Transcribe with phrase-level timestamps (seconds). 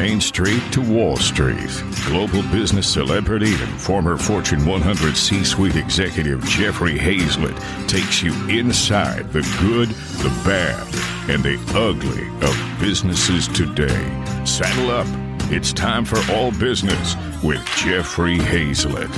[0.00, 6.40] Main Street to Wall Street, global business celebrity and former Fortune 100 C suite executive
[6.44, 7.58] Jeffrey Hayzlett
[7.88, 9.88] takes you inside the good,
[10.22, 10.86] the bad,
[11.28, 14.44] and the ugly of businesses today.
[14.46, 15.08] Saddle up.
[15.50, 19.12] It's time for All Business with Jeffrey Hayzlett.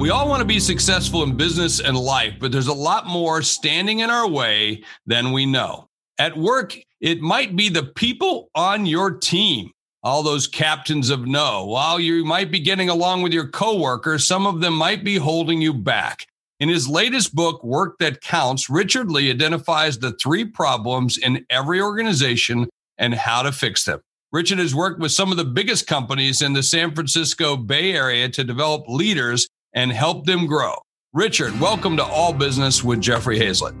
[0.00, 3.42] We all want to be successful in business and life, but there's a lot more
[3.42, 5.88] standing in our way than we know.
[6.18, 9.72] At work, it might be the people on your team,
[10.04, 11.66] all those captains of no.
[11.66, 15.60] While you might be getting along with your coworkers, some of them might be holding
[15.60, 16.26] you back.
[16.60, 21.80] In his latest book, Work That Counts, Richard Lee identifies the three problems in every
[21.80, 22.68] organization
[22.98, 24.00] and how to fix them.
[24.30, 28.28] Richard has worked with some of the biggest companies in the San Francisco Bay Area
[28.28, 30.76] to develop leaders and help them grow.
[31.12, 33.74] Richard, welcome to All Business with Jeffrey Hayzlett.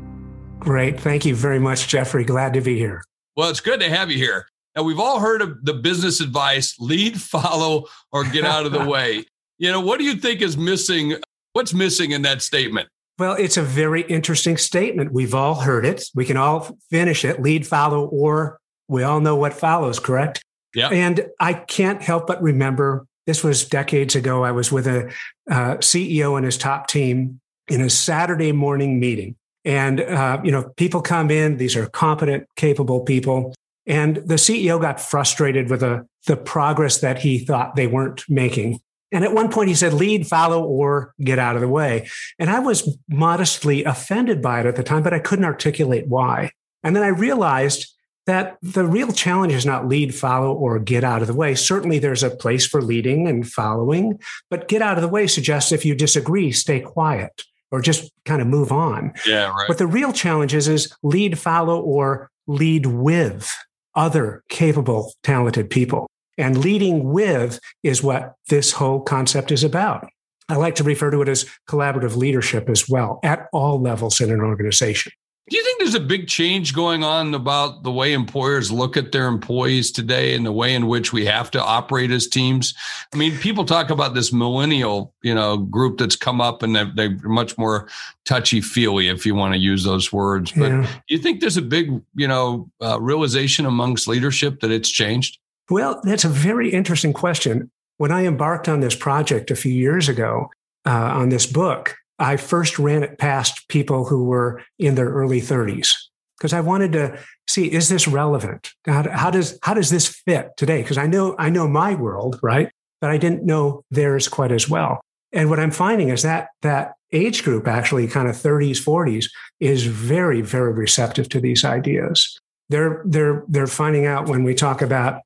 [0.58, 0.98] Great.
[0.98, 2.24] Thank you very much, Jeffrey.
[2.24, 3.04] Glad to be here.
[3.36, 4.46] Well, it's good to have you here.
[4.76, 8.84] Now, we've all heard of the business advice lead, follow, or get out of the
[8.88, 9.24] way.
[9.58, 11.16] You know, what do you think is missing?
[11.52, 12.88] What's missing in that statement?
[13.18, 15.12] Well, it's a very interesting statement.
[15.12, 16.04] We've all heard it.
[16.14, 18.58] We can all finish it lead, follow, or
[18.88, 20.42] we all know what follows, correct?
[20.74, 20.88] Yeah.
[20.88, 24.42] And I can't help but remember this was decades ago.
[24.42, 25.12] I was with a
[25.50, 29.36] uh, CEO and his top team in a Saturday morning meeting.
[29.64, 33.54] And, uh, you know, people come in, these are competent, capable people.
[33.86, 38.80] And the CEO got frustrated with the, the progress that he thought they weren't making.
[39.12, 42.08] And at one point he said, lead, follow, or get out of the way.
[42.38, 46.52] And I was modestly offended by it at the time, but I couldn't articulate why.
[46.82, 47.92] And then I realized
[48.26, 51.54] that the real challenge is not lead, follow, or get out of the way.
[51.54, 54.18] Certainly there's a place for leading and following,
[54.48, 57.42] but get out of the way suggests if you disagree, stay quiet
[57.72, 59.12] or just kind of move on.
[59.26, 59.66] Yeah, right.
[59.66, 63.50] But the real challenge is, is lead, follow, or lead with
[63.94, 66.06] other capable, talented people.
[66.38, 70.08] And leading with is what this whole concept is about.
[70.48, 74.30] I like to refer to it as collaborative leadership as well at all levels in
[74.30, 75.12] an organization.
[75.50, 79.10] Do you think there's a big change going on about the way employers look at
[79.10, 82.74] their employees today and the way in which we have to operate as teams?
[83.12, 86.92] I mean, people talk about this millennial, you know, group that's come up and they're,
[86.94, 87.88] they're much more
[88.24, 90.52] touchy feely, if you want to use those words.
[90.52, 90.82] But yeah.
[90.82, 95.38] do you think there's a big, you know, uh, realization amongst leadership that it's changed?
[95.68, 97.68] Well, that's a very interesting question.
[97.96, 100.50] When I embarked on this project a few years ago
[100.86, 105.40] uh, on this book, I first ran it past people who were in their early
[105.40, 105.90] 30s
[106.38, 107.18] because I wanted to
[107.48, 108.72] see is this relevant?
[108.86, 110.82] How, how does how does this fit today?
[110.82, 112.70] Because I know I know my world, right?
[113.00, 115.00] But I didn't know theirs quite as well.
[115.32, 119.26] And what I'm finding is that that age group, actually kind of 30s, 40s,
[119.58, 122.38] is very, very receptive to these ideas.
[122.68, 125.22] They're they're they're finding out when we talk about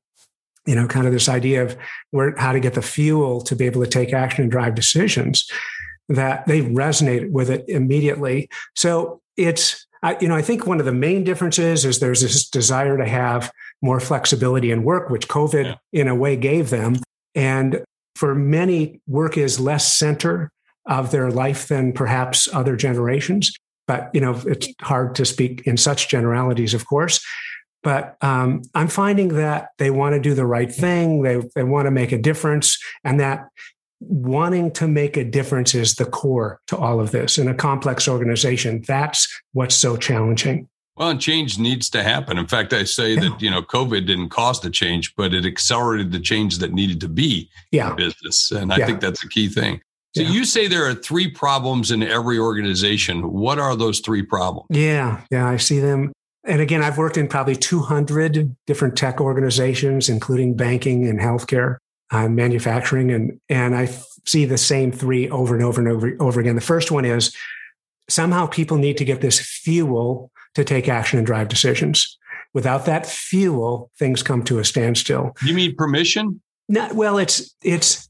[0.65, 1.77] you know kind of this idea of
[2.09, 5.47] where how to get the fuel to be able to take action and drive decisions
[6.09, 8.49] that they resonate with it immediately.
[8.75, 12.47] So it's, I, you know, I think one of the main differences is there's this
[12.47, 13.51] desire to have
[13.81, 16.01] more flexibility in work, which COVID yeah.
[16.01, 16.97] in a way gave them.
[17.35, 17.83] And
[18.15, 20.51] for many, work is less center
[20.85, 23.53] of their life than perhaps other generations.
[23.87, 27.23] But you know, it's hard to speak in such generalities, of course.
[27.83, 31.21] But um, I'm finding that they want to do the right thing.
[31.21, 33.47] They they want to make a difference, and that
[33.99, 38.07] wanting to make a difference is the core to all of this in a complex
[38.07, 38.83] organization.
[38.87, 40.67] That's what's so challenging.
[40.95, 42.39] Well, and change needs to happen.
[42.39, 43.21] In fact, I say yeah.
[43.21, 46.99] that you know COVID didn't cause the change, but it accelerated the change that needed
[47.01, 47.91] to be yeah.
[47.91, 48.85] in business, and I yeah.
[48.87, 49.81] think that's a key thing.
[50.15, 53.31] So you say there are three problems in every organization.
[53.31, 54.65] What are those three problems?
[54.71, 56.11] Yeah, yeah, I see them.
[56.43, 61.77] And again, I've worked in probably 200 different tech organizations, including banking and healthcare
[62.11, 63.89] uh, manufacturing, and and I
[64.25, 66.55] see the same three over and over and over over again.
[66.55, 67.35] The first one is
[68.09, 72.17] somehow people need to get this fuel to take action and drive decisions.
[72.53, 75.35] Without that fuel, things come to a standstill.
[75.43, 76.41] You mean permission?
[76.69, 77.17] Not well.
[77.17, 78.09] It's it's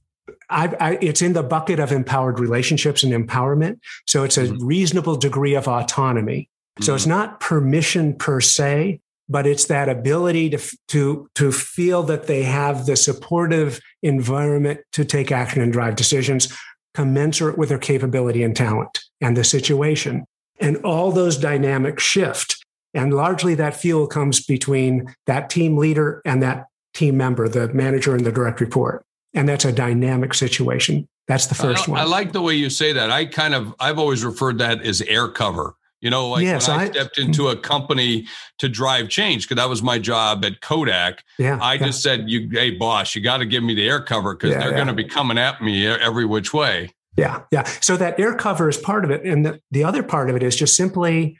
[0.50, 3.80] I, I, it's in the bucket of empowered relationships and empowerment.
[4.06, 4.66] So it's a mm-hmm.
[4.66, 6.50] reasonable degree of autonomy.
[6.80, 6.96] So mm-hmm.
[6.96, 12.44] it's not permission per se, but it's that ability to, to, to feel that they
[12.44, 16.56] have the supportive environment to take action and drive decisions
[16.94, 20.26] commensurate with their capability and talent and the situation.
[20.60, 22.66] And all those dynamics shift.
[22.96, 26.66] And largely that fuel comes between that team leader and that
[26.96, 29.06] team member, the manager and the direct report.
[29.36, 31.08] And that's a dynamic situation.
[31.28, 32.00] That's the first I, one.
[32.00, 33.12] I like the way you say that.
[33.12, 36.80] I kind of, I've always referred that as air cover You know, like yes, when
[36.80, 38.28] I, I, stepped into a company
[38.60, 41.24] to drive change, because that was my job at Kodak.
[41.40, 41.86] Yeah, I yeah.
[41.88, 44.60] just said, "You, hey, boss, you got to give me the air cover because yeah,
[44.60, 44.76] they're yeah.
[44.76, 47.64] going to be coming at me every which way." Yeah, yeah.
[47.82, 50.44] So that air cover is part of it, and the, the other part of it
[50.44, 51.40] is just simply,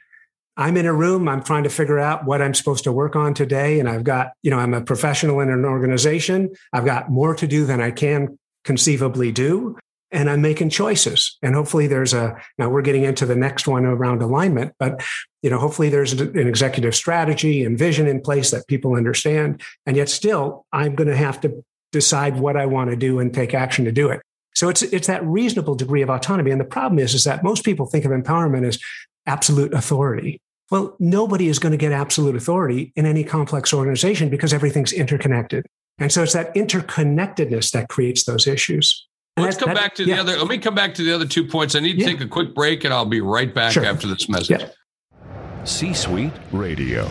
[0.56, 3.32] I'm in a room, I'm trying to figure out what I'm supposed to work on
[3.32, 6.50] today, and I've got, you know, I'm a professional in an organization.
[6.72, 9.76] I've got more to do than I can conceivably do
[10.10, 11.36] and I'm making choices.
[11.42, 15.02] And hopefully there's a, now we're getting into the next one around alignment, but
[15.42, 19.62] you know, hopefully there's an executive strategy and vision in place that people understand.
[19.86, 23.32] And yet still, I'm going to have to decide what I want to do and
[23.32, 24.20] take action to do it.
[24.54, 26.50] So it's, it's that reasonable degree of autonomy.
[26.50, 28.78] And the problem is, is that most people think of empowerment as
[29.26, 30.40] absolute authority.
[30.70, 35.66] Well, nobody is going to get absolute authority in any complex organization because everything's interconnected.
[35.98, 39.07] And so it's that interconnectedness that creates those issues.
[39.40, 40.16] Let's come back to yeah.
[40.16, 40.36] the other.
[40.38, 41.74] Let me come back to the other two points.
[41.74, 42.06] I need to yeah.
[42.06, 43.84] take a quick break, and I'll be right back sure.
[43.84, 44.60] after this message.
[44.60, 45.64] Yeah.
[45.64, 47.08] C Suite Radio.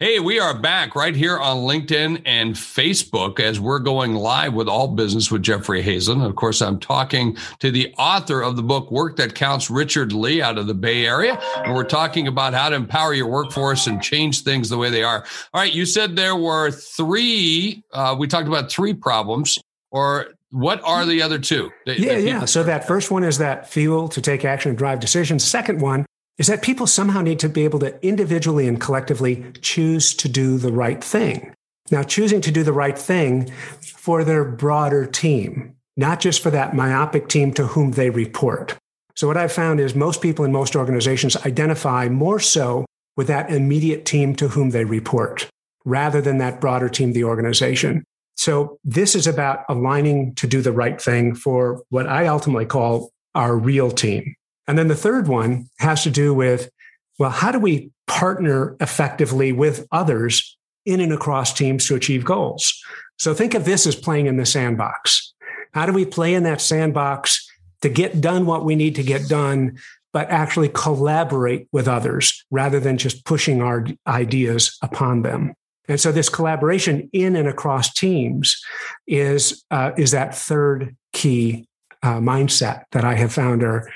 [0.00, 4.68] Hey, we are back right here on LinkedIn and Facebook as we're going live with
[4.68, 6.20] All Business with Jeffrey Hazen.
[6.20, 10.42] Of course, I'm talking to the author of the book Work That Counts, Richard Lee,
[10.42, 11.40] out of the Bay Area.
[11.64, 15.04] And we're talking about how to empower your workforce and change things the way they
[15.04, 15.24] are.
[15.54, 19.58] All right, you said there were three, uh, we talked about three problems
[19.92, 21.72] or what are the other two?
[21.84, 22.44] That, yeah, that yeah.
[22.44, 25.42] So that first one is that fuel to take action and drive decisions.
[25.42, 26.06] Second one
[26.38, 30.56] is that people somehow need to be able to individually and collectively choose to do
[30.56, 31.52] the right thing.
[31.90, 36.74] Now, choosing to do the right thing for their broader team, not just for that
[36.74, 38.76] myopic team to whom they report.
[39.16, 42.86] So, what I've found is most people in most organizations identify more so
[43.16, 45.48] with that immediate team to whom they report
[45.84, 48.04] rather than that broader team, the organization.
[48.36, 53.10] So this is about aligning to do the right thing for what I ultimately call
[53.34, 54.34] our real team.
[54.66, 56.70] And then the third one has to do with,
[57.18, 62.82] well, how do we partner effectively with others in and across teams to achieve goals?
[63.18, 65.32] So think of this as playing in the sandbox.
[65.72, 67.48] How do we play in that sandbox
[67.82, 69.78] to get done what we need to get done,
[70.12, 75.54] but actually collaborate with others rather than just pushing our ideas upon them?
[75.88, 78.62] And so this collaboration in and across teams
[79.06, 81.66] is uh, is that third key
[82.02, 83.90] uh, mindset that I have found are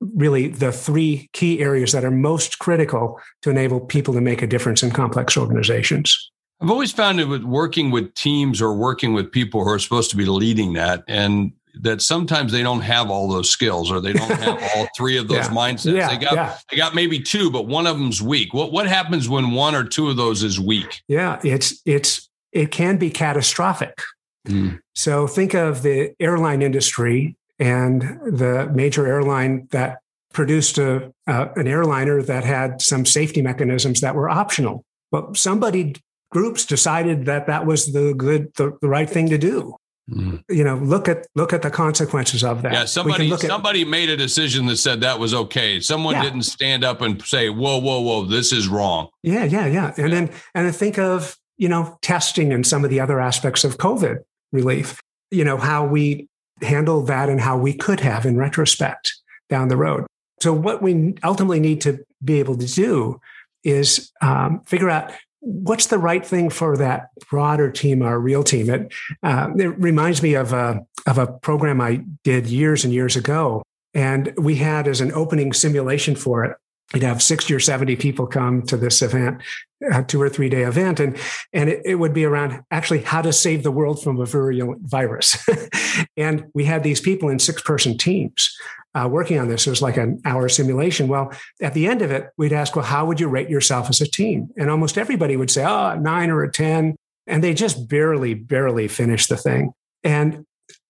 [0.00, 4.46] really the three key areas that are most critical to enable people to make a
[4.46, 6.30] difference in complex organizations.
[6.60, 10.10] I've always found it with working with teams or working with people who are supposed
[10.10, 14.12] to be leading that and that sometimes they don't have all those skills or they
[14.12, 15.48] don't have all three of those yeah.
[15.48, 15.96] mindsets.
[15.96, 16.58] Yeah, they got yeah.
[16.70, 18.52] they got maybe two, but one of them's weak.
[18.54, 21.02] What what happens when one or two of those is weak?
[21.08, 24.00] Yeah, it's it's it can be catastrophic.
[24.46, 24.80] Mm.
[24.94, 29.98] So think of the airline industry and the major airline that
[30.32, 34.84] produced a, uh, an airliner that had some safety mechanisms that were optional.
[35.10, 35.96] But somebody
[36.30, 39.76] groups decided that that was the good the, the right thing to do
[40.10, 40.42] Mm.
[40.48, 42.72] You know, look at look at the consequences of that.
[42.72, 45.80] Yeah, somebody somebody at, made a decision that said that was okay.
[45.80, 46.24] Someone yeah.
[46.24, 49.92] didn't stand up and say, "Whoa, whoa, whoa, this is wrong." Yeah, yeah, yeah.
[49.96, 50.08] And yeah.
[50.08, 53.78] then and then think of you know testing and some of the other aspects of
[53.78, 54.18] COVID
[54.52, 55.00] relief.
[55.30, 56.28] You know how we
[56.62, 59.14] handle that and how we could have in retrospect
[59.48, 60.06] down the road.
[60.40, 63.20] So what we ultimately need to be able to do
[63.62, 68.70] is um, figure out what's the right thing for that broader team, our real team?
[68.70, 73.16] It, uh, it reminds me of a, of a program I did years and years
[73.16, 73.62] ago.
[73.92, 76.56] And we had as an opening simulation for it,
[76.92, 79.42] we'd have 60 or 70 people come to this event,
[79.92, 81.00] a two or three day event.
[81.00, 81.16] And,
[81.52, 84.82] and it, it would be around actually how to save the world from a virulent
[84.82, 85.38] virus.
[86.16, 88.54] and we had these people in six person teams
[88.94, 89.66] uh, working on this.
[89.66, 91.08] It was like an hour simulation.
[91.08, 91.32] Well,
[91.62, 94.10] at the end of it, we'd ask, well, how would you rate yourself as a
[94.10, 94.48] team?
[94.56, 96.96] And almost everybody would say, oh, nine or a 10.
[97.26, 99.72] And they just barely, barely finished the thing.
[100.02, 100.44] And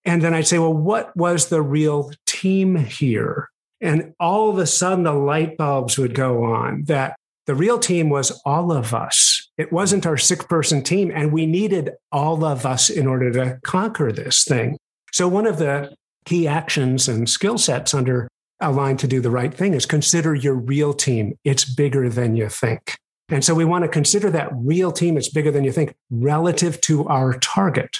[0.07, 3.51] and then I'd say, well, what was the real team here?
[3.81, 8.11] And all of a sudden, the light bulbs would go on that the real team
[8.11, 9.51] was all of us.
[9.57, 11.11] It wasn't our six person team.
[11.15, 14.77] And we needed all of us in order to conquer this thing.
[15.13, 15.95] So, one of the
[16.27, 18.29] key actions and skill sets under
[18.61, 21.35] Align to do the right thing is consider your real team.
[21.45, 22.99] It's bigger than you think.
[23.31, 26.81] And so we want to consider that real team, it's bigger than you think, relative
[26.83, 27.99] to our target.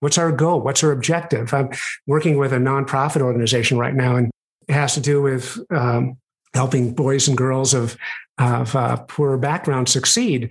[0.00, 0.60] What's our goal?
[0.60, 1.52] What's our objective?
[1.52, 1.70] I'm
[2.06, 4.30] working with a nonprofit organization right now, and
[4.68, 6.18] it has to do with um,
[6.54, 7.96] helping boys and girls of,
[8.38, 10.50] of uh, poor backgrounds succeed.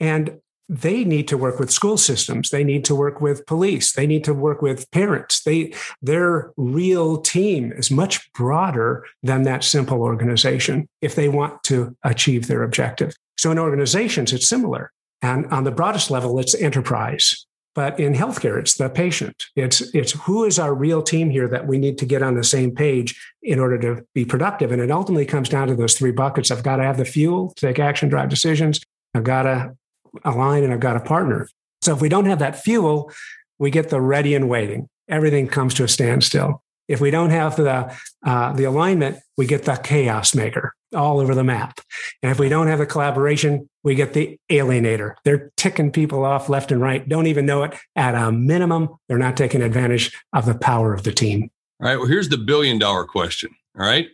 [0.00, 2.50] And they need to work with school systems.
[2.50, 3.92] They need to work with police.
[3.92, 5.42] They need to work with parents.
[5.42, 5.72] They
[6.02, 12.46] their real team is much broader than that simple organization if they want to achieve
[12.46, 13.14] their objective.
[13.38, 14.92] So in organizations it's similar.
[15.22, 17.46] And on the broadest level it's enterprise
[17.78, 21.66] but in healthcare it's the patient it's it's who is our real team here that
[21.66, 23.10] we need to get on the same page
[23.42, 26.62] in order to be productive and it ultimately comes down to those three buckets i've
[26.62, 28.80] got to have the fuel to take action drive decisions
[29.14, 29.76] i've got to
[30.24, 31.48] align and I've got a partner.
[31.82, 33.10] So if we don't have that fuel,
[33.58, 34.88] we get the ready and waiting.
[35.08, 36.62] Everything comes to a standstill.
[36.86, 37.94] If we don't have the
[38.24, 41.80] uh, the alignment, we get the chaos maker all over the map.
[42.22, 45.14] And if we don't have the collaboration, we get the alienator.
[45.24, 47.08] They're ticking people off left and right.
[47.08, 47.74] Don't even know it.
[47.96, 51.50] At a minimum, they're not taking advantage of the power of the team.
[51.80, 51.96] All right.
[51.96, 53.50] Well, here's the billion dollar question.
[53.78, 54.08] All right.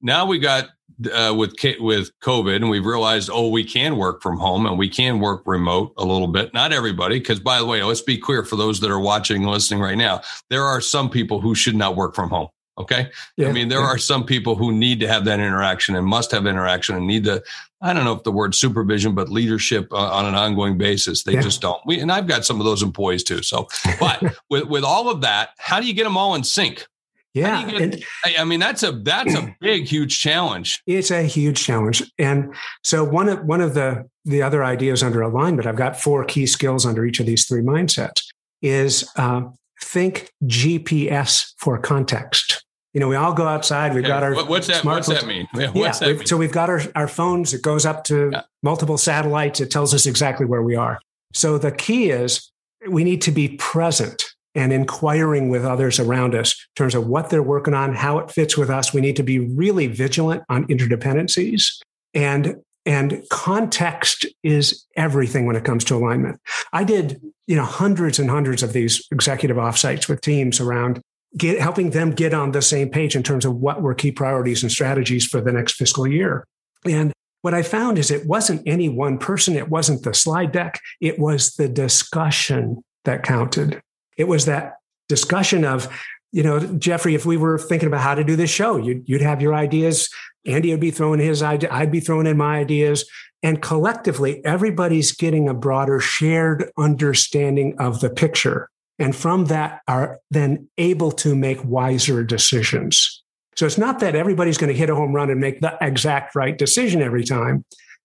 [0.00, 0.68] Now we got
[1.12, 4.88] uh, with with COVID, and we've realized, oh, we can work from home and we
[4.88, 6.52] can work remote a little bit.
[6.54, 9.50] Not everybody, because by the way, let's be clear for those that are watching and
[9.50, 12.48] listening right now, there are some people who should not work from home.
[12.78, 13.86] Okay, yeah, I mean, there yeah.
[13.86, 17.24] are some people who need to have that interaction and must have interaction and need
[17.24, 17.42] the
[17.80, 21.22] I don't know if the word supervision, but leadership uh, on an ongoing basis.
[21.22, 21.42] They yeah.
[21.42, 21.80] just don't.
[21.86, 23.42] We, and I've got some of those employees too.
[23.42, 23.68] So,
[24.00, 26.86] but with with all of that, how do you get them all in sync?
[27.34, 27.70] Yeah.
[27.70, 28.04] Get, and,
[28.38, 30.82] I mean, that's a that's a big, huge challenge.
[30.86, 32.02] It's a huge challenge.
[32.18, 36.24] And so one of one of the the other ideas under alignment, I've got four
[36.24, 38.22] key skills under each of these three mindsets,
[38.60, 39.42] is uh,
[39.80, 42.64] think GPS for context.
[42.94, 43.94] You know, we all go outside.
[43.94, 44.84] We've got our what's that?
[44.84, 45.46] What's that mean?
[45.54, 46.26] Yeah, what's yeah, that mean?
[46.26, 47.52] so we've got our, our phones.
[47.52, 48.42] It goes up to yeah.
[48.62, 49.60] multiple satellites.
[49.60, 50.98] It tells us exactly where we are.
[51.34, 52.50] So the key is
[52.88, 57.30] we need to be present and inquiring with others around us in terms of what
[57.30, 58.92] they're working on, how it fits with us.
[58.92, 61.80] We need to be really vigilant on interdependencies.
[62.14, 66.40] And and context is everything when it comes to alignment.
[66.72, 71.02] I did, you know, hundreds and hundreds of these executive offsites with teams around
[71.38, 74.62] get, helping them get on the same page in terms of what were key priorities
[74.62, 76.44] and strategies for the next fiscal year.
[76.84, 80.80] And what I found is it wasn't any one person, it wasn't the slide deck,
[81.00, 83.80] it was the discussion that counted.
[84.16, 84.74] It was that
[85.08, 85.88] discussion of,
[86.32, 89.22] you know, Jeffrey, if we were thinking about how to do this show, you'd, you'd
[89.22, 90.10] have your ideas.
[90.46, 91.70] Andy would be throwing his idea.
[91.72, 93.08] I'd be throwing in my ideas.
[93.42, 98.68] And collectively, everybody's getting a broader shared understanding of the picture.
[98.98, 103.22] And from that are then able to make wiser decisions.
[103.56, 106.34] So it's not that everybody's going to hit a home run and make the exact
[106.34, 107.64] right decision every time,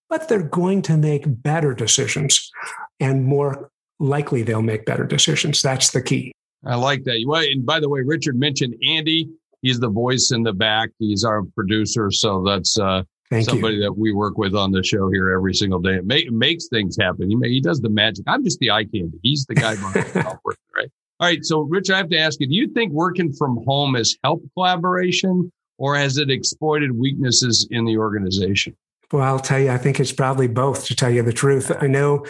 [0.09, 2.51] but they're going to make better decisions
[2.99, 3.69] and more
[3.99, 5.61] likely they'll make better decisions.
[5.61, 6.31] That's the key.
[6.65, 7.17] I like that.
[7.51, 9.29] And by the way, Richard mentioned Andy.
[9.61, 10.89] He's the voice in the back.
[10.99, 12.11] He's our producer.
[12.11, 13.03] So that's uh,
[13.41, 13.81] somebody you.
[13.81, 15.95] that we work with on the show here every single day.
[15.95, 17.29] It make, makes things happen.
[17.29, 18.25] He, he does the magic.
[18.27, 19.17] I'm just the eye candy.
[19.21, 20.21] He's the guy working,
[20.75, 20.91] right?
[21.19, 21.43] All right.
[21.43, 24.45] So, Rich, I have to ask you, do you think working from home has helped
[24.53, 28.75] collaboration or has it exploited weaknesses in the organization?
[29.11, 30.85] Well, I'll tell you, I think it's probably both.
[30.85, 32.25] To tell you the truth, I know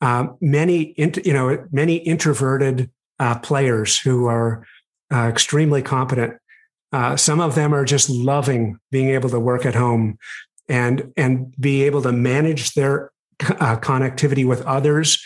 [0.00, 4.64] uh, many, you know, many introverted uh, players who are
[5.12, 6.34] uh, extremely competent.
[6.92, 10.16] Uh, some of them are just loving being able to work at home
[10.68, 13.10] and and be able to manage their
[13.40, 15.22] uh, connectivity with others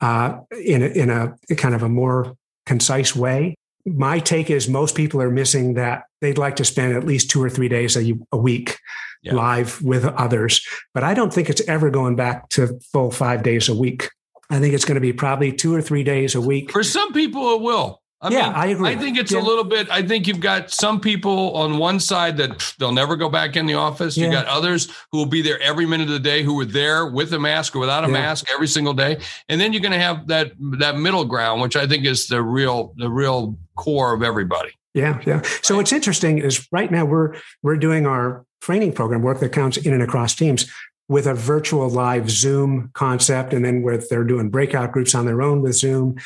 [0.00, 2.36] uh, in a, in a kind of a more
[2.66, 3.54] concise way.
[3.86, 6.04] My take is most people are missing that.
[6.20, 8.78] They'd like to spend at least two or three days a, a week
[9.22, 9.34] yeah.
[9.34, 10.66] live with others.
[10.94, 14.10] But I don't think it's ever going back to full five days a week.
[14.50, 16.70] I think it's going to be probably two or three days a week.
[16.70, 18.00] For some people, it will.
[18.24, 18.88] I yeah, mean, I agree.
[18.88, 19.40] I think it's yeah.
[19.40, 19.90] a little bit.
[19.90, 23.66] I think you've got some people on one side that they'll never go back in
[23.66, 24.16] the office.
[24.16, 24.26] Yeah.
[24.26, 27.06] You got others who will be there every minute of the day, who were there
[27.06, 28.14] with a mask or without a yeah.
[28.14, 29.18] mask every single day.
[29.50, 32.42] And then you're going to have that that middle ground, which I think is the
[32.42, 34.70] real the real core of everybody.
[34.94, 35.42] Yeah, yeah.
[35.62, 39.76] So what's interesting is right now we're we're doing our training program, work that counts
[39.76, 40.70] in and across teams,
[41.08, 45.42] with a virtual live Zoom concept, and then where they're doing breakout groups on their
[45.42, 46.16] own with Zoom,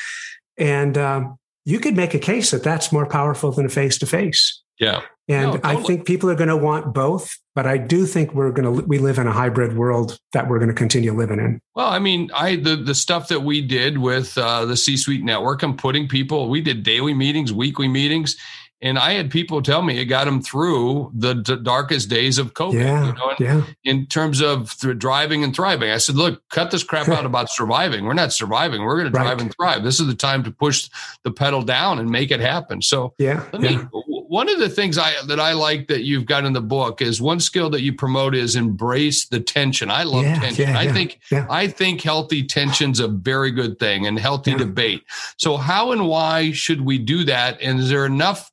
[0.56, 1.37] and um,
[1.68, 4.62] you could make a case that that's more powerful than a face to face.
[4.80, 5.76] Yeah, and no, totally.
[5.76, 8.86] I think people are going to want both, but I do think we're going to
[8.86, 11.60] we live in a hybrid world that we're going to continue living in.
[11.74, 15.24] Well, I mean, I the the stuff that we did with uh, the C suite
[15.24, 18.36] network and putting people, we did daily meetings, weekly meetings
[18.80, 22.54] and I had people tell me it got them through the d- darkest days of
[22.54, 22.74] COVID.
[22.74, 23.62] Yeah, you know, yeah.
[23.84, 25.90] in terms of th- driving and thriving.
[25.90, 28.04] I said, look, cut this crap out about surviving.
[28.04, 28.82] We're not surviving.
[28.82, 29.82] We're going to drive and thrive.
[29.82, 30.88] This is the time to push
[31.24, 32.80] the pedal down and make it happen.
[32.80, 33.84] So yeah, let me, yeah.
[33.92, 37.20] one of the things I that I like that you've got in the book is
[37.20, 39.90] one skill that you promote is embrace the tension.
[39.90, 40.76] I love Yeah, tension.
[40.76, 41.18] I think.
[41.32, 45.02] I think healthy tension's a very good thing and healthy debate.
[45.36, 47.60] So how and why should we do that?
[47.60, 48.52] And is there enough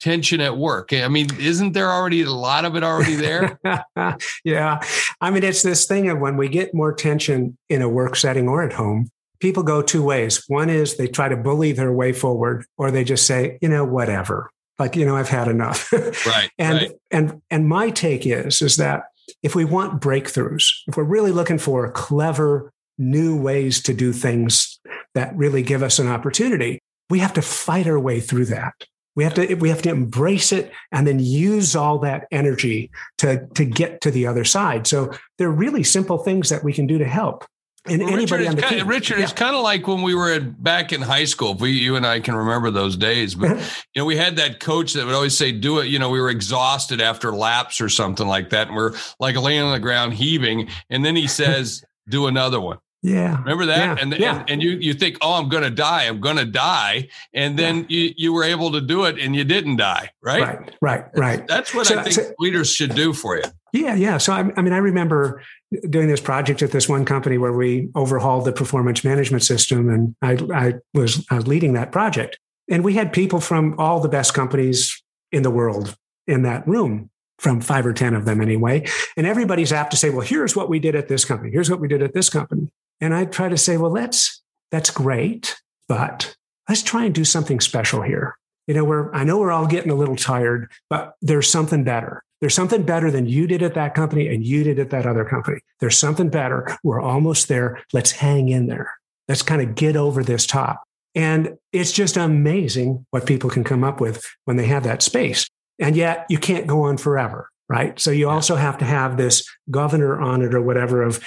[0.00, 0.92] tension at work?
[0.92, 3.58] I mean, isn't there already a lot of it already there?
[4.44, 4.80] yeah.
[5.20, 8.48] I mean, it's this thing of when we get more tension in a work setting
[8.48, 10.44] or at home, people go two ways.
[10.48, 13.84] One is they try to bully their way forward, or they just say, you know,
[13.84, 14.50] whatever.
[14.78, 15.92] Like, you know, I've had enough.
[16.26, 16.50] right.
[16.58, 16.92] and right.
[17.10, 19.04] and and my take is is that
[19.42, 24.78] if we want breakthroughs, if we're really looking for clever new ways to do things
[25.14, 26.78] that really give us an opportunity,
[27.08, 28.74] we have to fight our way through that.
[29.16, 33.46] We have to we have to embrace it and then use all that energy to
[33.54, 34.86] to get to the other side.
[34.86, 37.44] So there are really simple things that we can do to help.
[37.86, 39.24] And Well, anybody Richard, on the it's kind, team, Richard, Yeah.
[39.24, 41.52] it's kind of like when we were at, back in high school.
[41.52, 43.56] If we, you and I can remember those days, but
[43.94, 46.20] you know, we had that coach that would always say, "Do it." You know, we
[46.20, 50.12] were exhausted after laps or something like that, and we're like laying on the ground
[50.14, 53.78] heaving, and then he says, "Do another one." Yeah, Remember that?
[53.78, 54.40] Yeah, and, yeah.
[54.40, 56.04] and and you you think, "Oh, I'm going to die.
[56.04, 59.44] I'm going to die," and then you you were able to do it, and you
[59.44, 60.10] didn't die.
[60.22, 60.42] Right.
[60.42, 61.46] right, right, right.
[61.46, 63.44] That's what So- I think so- leaders should do for you.
[63.72, 64.18] Yeah, yeah.
[64.18, 65.42] So I, I mean, I remember
[65.88, 70.14] doing this project at this one company where we overhauled the performance management system, and
[70.20, 72.38] I, I was I was leading that project.
[72.68, 75.02] And we had people from all the best companies
[75.32, 78.86] in the world in that room, from five or ten of them anyway.
[79.16, 81.50] And everybody's apt to say, "Well, here's what we did at this company.
[81.52, 84.90] Here's what we did at this company." And I try to say, "Well, that's that's
[84.90, 85.56] great,
[85.88, 86.36] but
[86.68, 89.90] let's try and do something special here." You know, we're I know we're all getting
[89.90, 92.22] a little tired, but there's something better.
[92.40, 95.24] There's something better than you did at that company and you did at that other
[95.24, 95.60] company.
[95.78, 96.76] There's something better.
[96.82, 97.82] We're almost there.
[97.92, 98.94] Let's hang in there.
[99.28, 100.82] Let's kind of get over this top.
[101.14, 105.48] And it's just amazing what people can come up with when they have that space.
[105.78, 107.98] And yet you can't go on forever, right?
[107.98, 111.22] So you also have to have this governor on it or whatever of,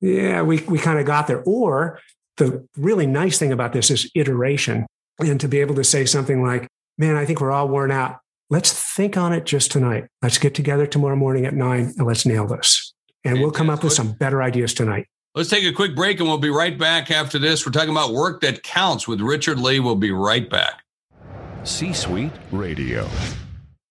[0.00, 1.42] yeah, we, we kind of got there.
[1.46, 2.00] Or
[2.36, 4.86] the really nice thing about this is iteration
[5.18, 8.18] and to be able to say something like, man, I think we're all worn out.
[8.50, 10.06] Let's think on it just tonight.
[10.22, 12.92] Let's get together tomorrow morning at nine and let's nail this.
[13.24, 15.08] And we'll come up with some better ideas tonight.
[15.34, 17.66] Let's take a quick break and we'll be right back after this.
[17.66, 19.80] We're talking about work that counts with Richard Lee.
[19.80, 20.82] We'll be right back.
[21.64, 23.08] C Suite Radio.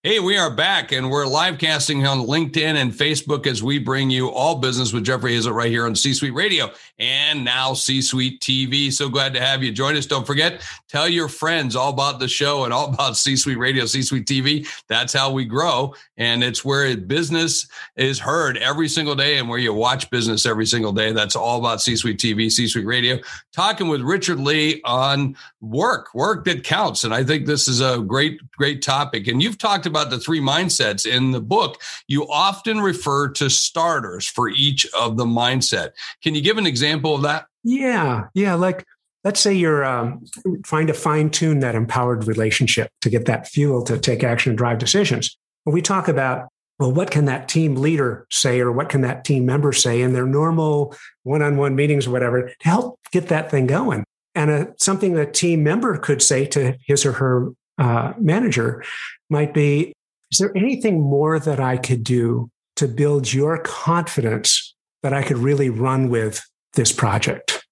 [0.05, 4.11] Hey, we are back and we're live casting on LinkedIn and Facebook as we bring
[4.11, 8.03] you all business with Jeffrey Hazel right here on C Suite Radio and now C
[8.03, 8.93] Suite TV.
[8.93, 10.05] So glad to have you join us.
[10.05, 13.87] Don't forget, tell your friends all about the show and all about C Suite Radio,
[13.87, 14.67] C Suite TV.
[14.87, 15.95] That's how we grow.
[16.17, 20.67] And it's where business is heard every single day and where you watch business every
[20.67, 21.13] single day.
[21.13, 23.17] That's all about C Suite TV, C Suite Radio.
[23.53, 27.03] Talking with Richard Lee on work, work that counts.
[27.05, 29.27] And I think this is a great, great topic.
[29.27, 31.81] And you've talked about the three mindsets in the book.
[32.08, 35.91] You often refer to starters for each of the mindset.
[36.21, 37.45] Can you give an example of that?
[37.63, 38.27] Yeah.
[38.34, 38.55] Yeah.
[38.55, 38.86] Like,
[39.23, 40.25] let's say you're um,
[40.63, 44.58] trying to fine tune that empowered relationship to get that fuel to take action and
[44.58, 45.38] drive decisions.
[45.63, 49.23] When we talk about, well, what can that team leader say or what can that
[49.23, 53.29] team member say in their normal one on one meetings or whatever to help get
[53.29, 54.03] that thing going?
[54.36, 58.83] And uh, something that team member could say to his or her uh, manager
[59.29, 59.93] might be
[60.31, 65.38] Is there anything more that I could do to build your confidence that I could
[65.38, 67.65] really run with this project?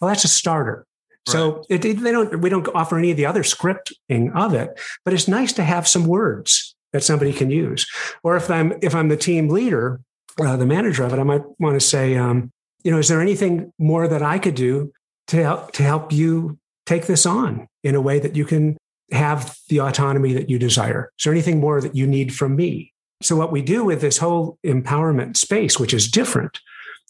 [0.00, 0.86] Well, that's a starter.
[1.26, 2.40] So it, it, they don't.
[2.40, 5.86] We don't offer any of the other scripting of it, but it's nice to have
[5.86, 7.86] some words that somebody can use.
[8.22, 10.00] Or if I'm if I'm the team leader,
[10.40, 12.50] uh, the manager of it, I might want to say, um,
[12.82, 14.90] you know, is there anything more that I could do
[15.26, 18.78] to help to help you take this on in a way that you can
[19.10, 21.12] have the autonomy that you desire?
[21.18, 22.92] Is there anything more that you need from me?
[23.22, 26.60] So what we do with this whole empowerment space, which is different,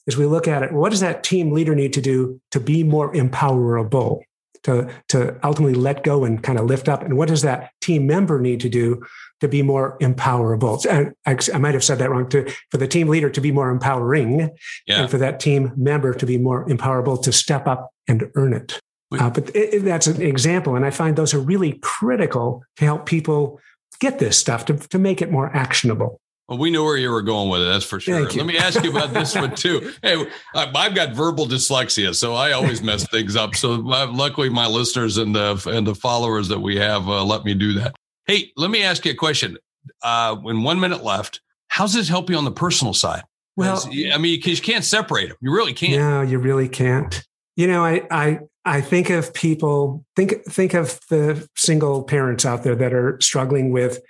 [0.06, 0.72] is we look at it.
[0.72, 4.22] What does that team leader need to do to be more empowerable,
[4.62, 7.02] to to ultimately let go and kind of lift up?
[7.02, 9.04] And what does that team member need to do
[9.40, 10.82] to be more empowerable?
[10.87, 12.28] And I, I might have said that wrong.
[12.30, 14.50] To for the team leader to be more empowering,
[14.87, 15.02] Yeah.
[15.02, 18.80] and for that team member to be more empowerable to step up and earn it.
[19.12, 22.84] Uh, but it, it- that's an example, and I find those are really critical to
[22.84, 23.60] help people
[24.00, 26.20] get this stuff to to make it more actionable.
[26.48, 27.66] Well, we know where you were going with it.
[27.66, 28.22] That's for sure.
[28.30, 29.92] Let me ask you about this one too.
[30.02, 33.54] Hey, I've got verbal dyslexia, so I always mess things up.
[33.54, 37.44] So uh, luckily, my listeners and the and the followers that we have uh, let
[37.44, 37.94] me do that.
[38.26, 39.58] Hey, let me ask you a question.
[40.02, 43.22] Uh, in one minute left, how's this help you on the personal side?
[43.56, 45.36] Well, I mean, because you can't separate them.
[45.40, 45.92] You really can't.
[46.00, 47.24] No, you really can't.
[47.56, 48.38] You know, I, I
[48.68, 53.70] I think of people think think of the single parents out there that are struggling
[53.72, 54.00] with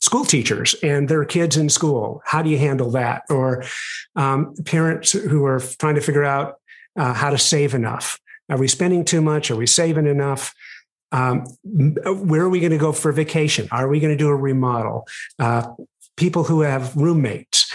[0.00, 2.22] school teachers and their kids in school.
[2.24, 3.24] How do you handle that?
[3.28, 3.64] Or
[4.14, 6.60] um, parents who are trying to figure out
[6.96, 8.20] uh, how to save enough.
[8.48, 9.50] Are we spending too much?
[9.50, 10.54] Are we saving enough?
[11.10, 13.66] Um, where are we going to go for vacation?
[13.72, 15.08] Are we going to do a remodel?
[15.38, 15.66] Uh,
[16.16, 17.74] people who have roommates.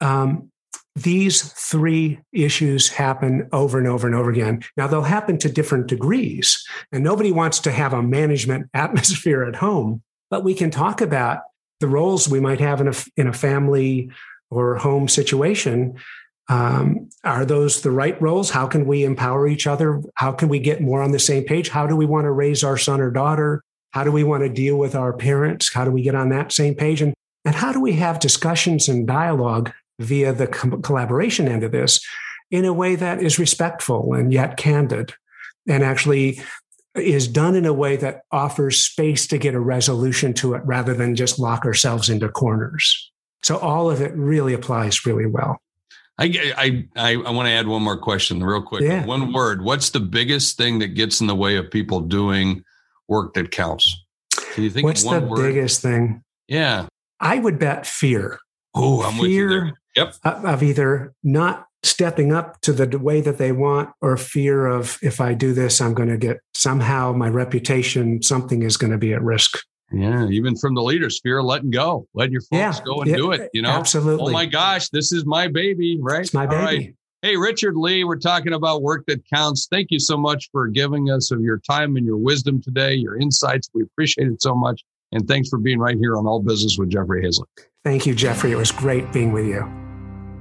[0.00, 0.50] Um,
[0.96, 4.62] these three issues happen over and over and over again.
[4.76, 9.56] Now, they'll happen to different degrees, and nobody wants to have a management atmosphere at
[9.56, 11.40] home, but we can talk about
[11.80, 14.10] the roles we might have in a, in a family
[14.50, 15.96] or home situation.
[16.48, 18.50] Um, are those the right roles?
[18.50, 20.02] How can we empower each other?
[20.16, 21.68] How can we get more on the same page?
[21.68, 23.62] How do we want to raise our son or daughter?
[23.92, 25.72] How do we want to deal with our parents?
[25.72, 27.00] How do we get on that same page?
[27.00, 31.72] And, and how do we have discussions and dialogue via the co- collaboration end of
[31.72, 32.00] this
[32.50, 35.12] in a way that is respectful and yet candid
[35.68, 36.40] and actually
[36.96, 40.94] is done in a way that offers space to get a resolution to it rather
[40.94, 43.12] than just lock ourselves into corners.
[43.42, 45.60] So all of it really applies really well.
[46.18, 48.82] I I I, I want to add one more question, real quick.
[48.82, 49.06] Yeah.
[49.06, 49.62] One word.
[49.62, 52.64] What's the biggest thing that gets in the way of people doing
[53.08, 54.04] work that counts?
[54.52, 55.36] Can you think What's the word?
[55.36, 56.22] biggest thing?
[56.48, 56.86] Yeah.
[57.20, 58.38] I would bet fear.
[58.74, 59.79] Oh, I'm fear with you there.
[60.00, 60.44] Yep.
[60.44, 65.20] Of either not stepping up to the way that they want or fear of if
[65.20, 69.12] I do this, I'm going to get somehow my reputation, something is going to be
[69.12, 69.58] at risk.
[69.92, 73.10] Yeah, even from the leaders, fear of letting go, letting your folks yeah, go and
[73.10, 73.50] yeah, do it.
[73.52, 74.30] You know, oh absolutely.
[74.30, 76.20] Oh my gosh, this is my baby, right?
[76.20, 76.62] It's my baby.
[76.62, 76.94] Right.
[77.22, 79.66] Hey, Richard Lee, we're talking about work that counts.
[79.68, 83.18] Thank you so much for giving us of your time and your wisdom today, your
[83.18, 83.68] insights.
[83.74, 84.80] We appreciate it so much.
[85.12, 87.48] And thanks for being right here on All Business with Jeffrey Hayzlett.
[87.84, 88.52] Thank you, Jeffrey.
[88.52, 89.89] It was great being with you.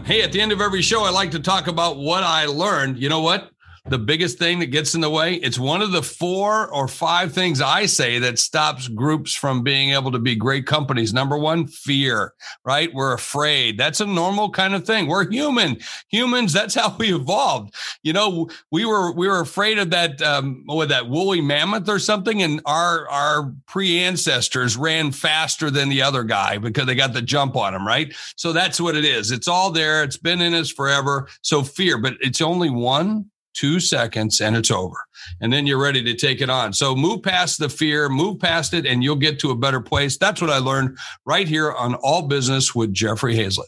[0.05, 2.97] Hey, at the end of every show, I like to talk about what I learned.
[2.97, 3.51] You know what?
[3.89, 5.35] The biggest thing that gets in the way.
[5.35, 9.91] It's one of the four or five things I say that stops groups from being
[9.91, 11.13] able to be great companies.
[11.13, 12.93] Number one, fear, right?
[12.93, 13.77] We're afraid.
[13.77, 15.07] That's a normal kind of thing.
[15.07, 15.79] We're human.
[16.09, 17.73] Humans, that's how we evolved.
[18.03, 21.99] You know, we were we were afraid of that um with that woolly mammoth or
[21.99, 27.21] something, and our our pre-ancestors ran faster than the other guy because they got the
[27.21, 28.13] jump on him, right?
[28.35, 29.31] So that's what it is.
[29.31, 30.03] It's all there.
[30.03, 31.27] It's been in us forever.
[31.41, 34.95] So fear, but it's only one two seconds and it's over.
[35.41, 36.71] And then you're ready to take it on.
[36.73, 40.17] So move past the fear, move past it, and you'll get to a better place.
[40.17, 43.67] That's what I learned right here on All Business with Jeffrey Hayzlett.